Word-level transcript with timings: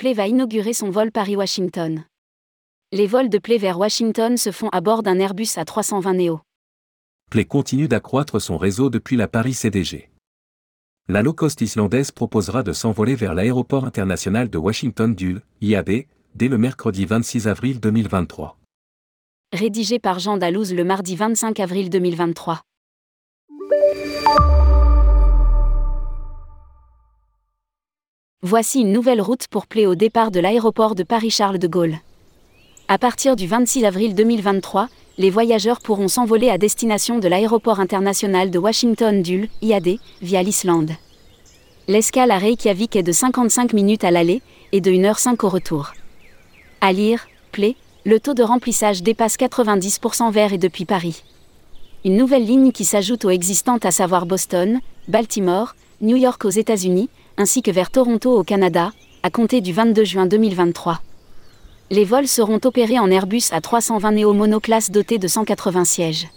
Play 0.00 0.14
va 0.14 0.26
inaugurer 0.26 0.72
son 0.72 0.88
vol 0.88 1.12
Paris-Washington. 1.12 2.04
Les 2.90 3.06
vols 3.06 3.28
de 3.28 3.36
Play 3.36 3.58
vers 3.58 3.78
Washington 3.78 4.38
se 4.38 4.50
font 4.50 4.70
à 4.70 4.80
bord 4.80 5.02
d'un 5.02 5.18
Airbus 5.18 5.58
A320 5.58 6.16
Neo. 6.16 6.40
Play 7.30 7.44
continue 7.44 7.86
d'accroître 7.86 8.40
son 8.40 8.56
réseau 8.56 8.88
depuis 8.88 9.16
la 9.16 9.28
Paris 9.28 9.52
CDG. 9.52 10.08
La 11.06 11.20
low-cost 11.20 11.60
islandaise 11.60 12.12
proposera 12.12 12.62
de 12.62 12.72
s'envoler 12.72 13.14
vers 13.14 13.34
l'aéroport 13.34 13.84
international 13.84 14.48
de 14.48 14.56
Washington 14.56 15.14
Dulles, 15.14 15.42
IAD, 15.60 16.06
dès 16.34 16.48
le 16.48 16.56
mercredi 16.56 17.04
26 17.04 17.46
avril 17.46 17.78
2023. 17.78 18.56
Rédigé 19.52 19.98
par 19.98 20.18
Jean 20.18 20.38
Dalouse 20.38 20.72
le 20.72 20.84
mardi 20.84 21.14
25 21.14 21.60
avril 21.60 21.90
2023. 21.90 22.62
Voici 28.42 28.80
une 28.80 28.92
nouvelle 28.92 29.20
route 29.20 29.48
pour 29.48 29.66
Play 29.66 29.84
au 29.84 29.94
départ 29.94 30.30
de 30.30 30.40
l'aéroport 30.40 30.94
de 30.94 31.02
Paris-Charles 31.02 31.58
de 31.58 31.68
Gaulle. 31.68 31.98
À 32.88 32.96
partir 32.96 33.36
du 33.36 33.46
26 33.46 33.84
avril 33.84 34.14
2023, 34.14 34.88
les 35.18 35.28
voyageurs 35.28 35.80
pourront 35.80 36.08
s'envoler 36.08 36.48
à 36.48 36.56
destination 36.56 37.18
de 37.18 37.28
l'aéroport 37.28 37.80
international 37.80 38.50
de 38.50 38.58
Washington-Dulles, 38.58 39.50
IAD, 39.60 39.98
via 40.22 40.42
l'Islande. 40.42 40.92
L'escale 41.86 42.30
à 42.30 42.38
Reykjavik 42.38 42.96
est 42.96 43.02
de 43.02 43.12
55 43.12 43.74
minutes 43.74 44.04
à 44.04 44.10
l'aller 44.10 44.40
et 44.72 44.80
de 44.80 44.90
1h05 44.90 45.44
au 45.44 45.50
retour. 45.50 45.92
À 46.80 46.94
lire, 46.94 47.28
Play, 47.52 47.76
le 48.06 48.20
taux 48.20 48.32
de 48.32 48.42
remplissage 48.42 49.02
dépasse 49.02 49.36
90% 49.36 50.32
vers 50.32 50.54
et 50.54 50.58
depuis 50.58 50.86
Paris. 50.86 51.24
Une 52.06 52.16
nouvelle 52.16 52.46
ligne 52.46 52.72
qui 52.72 52.86
s'ajoute 52.86 53.26
aux 53.26 53.30
existantes 53.30 53.84
à 53.84 53.90
savoir 53.90 54.24
Boston, 54.24 54.80
Baltimore, 55.08 55.74
New 56.00 56.16
York 56.16 56.42
aux 56.46 56.48
États-Unis, 56.48 57.10
ainsi 57.40 57.62
que 57.62 57.70
vers 57.70 57.90
Toronto 57.90 58.38
au 58.38 58.44
Canada, 58.44 58.92
à 59.22 59.30
compter 59.30 59.62
du 59.62 59.72
22 59.72 60.04
juin 60.04 60.26
2023. 60.26 61.00
Les 61.90 62.04
vols 62.04 62.28
seront 62.28 62.60
opérés 62.64 62.98
en 62.98 63.10
Airbus 63.10 63.50
A320 63.50 64.14
Neo 64.14 64.34
monoclasse 64.34 64.90
doté 64.90 65.16
de 65.16 65.26
180 65.26 65.86
sièges. 65.86 66.28